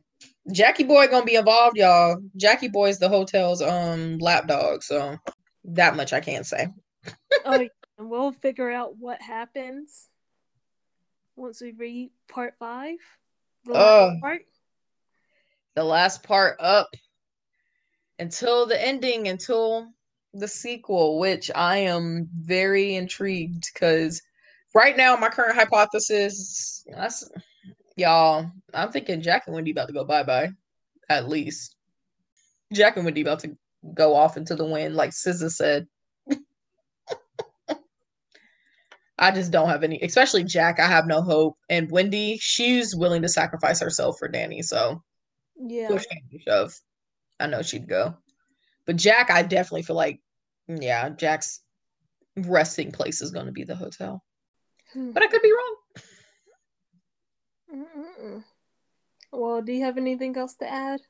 [0.52, 2.22] Jackie Boy gonna be involved, y'all.
[2.36, 5.16] Jackie Boy is the hotel's um lapdog, so
[5.64, 6.68] that much I can't say.
[7.44, 7.68] oh,
[7.98, 10.08] and we'll figure out what happens
[11.36, 12.98] once we read part five.
[13.64, 14.42] The last uh, part.
[15.74, 16.88] The last part up
[18.18, 19.88] until the ending, until
[20.34, 24.20] the sequel, which I am very intrigued because
[24.74, 27.30] right now my current hypothesis, that's
[27.98, 28.50] y'all.
[28.72, 30.50] I'm thinking Jack and Wendy about to go bye bye,
[31.08, 31.76] at least.
[32.72, 33.56] Jack and Wendy about to
[33.94, 35.86] go off into the wind, like SZA said.
[39.18, 40.78] I just don't have any, especially Jack.
[40.78, 44.62] I have no hope, and Wendy, she's willing to sacrifice herself for Danny.
[44.62, 45.02] So,
[45.56, 46.04] yeah, push
[46.46, 46.72] shove.
[47.40, 48.14] I know she'd go,
[48.86, 50.20] but Jack, I definitely feel like,
[50.68, 51.62] yeah, Jack's
[52.36, 54.22] resting place is going to be the hotel,
[54.92, 55.10] hmm.
[55.12, 55.77] but I could be wrong.
[57.74, 58.44] Mm-mm.
[59.32, 61.00] Well, do you have anything else to add?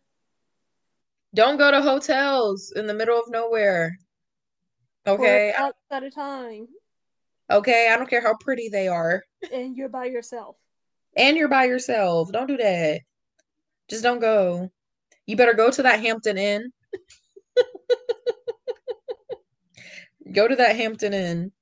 [1.34, 3.98] Don't go to hotels in the middle of nowhere.
[5.06, 5.52] Okay.
[5.56, 6.68] For at a time.
[7.50, 9.22] Okay, I don't care how pretty they are.
[9.52, 10.56] And you're by yourself.
[11.16, 12.30] And you're by yourself.
[12.32, 13.00] Don't do that.
[13.88, 14.70] Just don't go.
[15.26, 16.70] You better go to that Hampton Inn.
[20.32, 21.52] go to that Hampton Inn.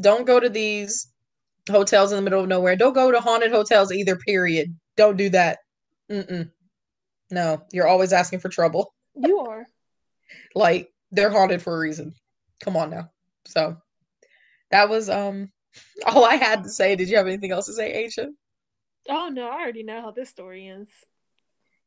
[0.00, 1.11] Don't go to these
[1.70, 2.76] hotels in the middle of nowhere.
[2.76, 4.74] Don't go to haunted hotels either, period.
[4.96, 5.58] Don't do that.
[6.10, 6.50] Mm-mm.
[7.30, 8.94] No, you're always asking for trouble.
[9.14, 9.66] You are.
[10.54, 12.14] like, they're haunted for a reason.
[12.62, 13.10] Come on now.
[13.46, 13.76] So
[14.70, 15.50] that was um
[16.06, 16.96] all I had to say.
[16.96, 18.28] Did you have anything else to say, Aisha?
[19.08, 20.90] Oh no, I already know how this story ends.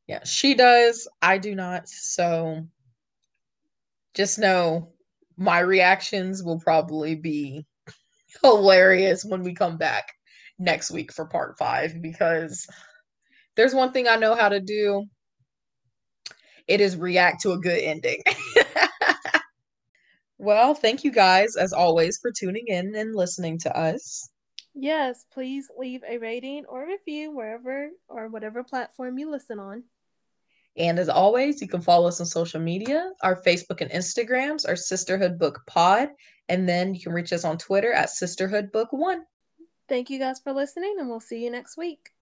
[0.07, 1.07] Yeah, she does.
[1.21, 1.87] I do not.
[1.89, 2.67] So
[4.13, 4.93] just know
[5.37, 7.65] my reactions will probably be
[8.43, 10.13] hilarious when we come back
[10.57, 12.65] next week for part five because
[13.55, 15.05] there's one thing I know how to do.
[16.67, 18.21] It is react to a good ending.
[20.37, 24.29] Well, thank you guys, as always, for tuning in and listening to us.
[24.73, 29.83] Yes, please leave a rating or review wherever or whatever platform you listen on.
[30.75, 33.11] And as always, you can follow us on social media.
[33.23, 36.09] Our Facebook and Instagrams are Sisterhood Book Pod.
[36.49, 39.23] And then you can reach us on Twitter at Sisterhood Book One.
[39.87, 42.09] Thank you guys for listening, and we'll see you next week.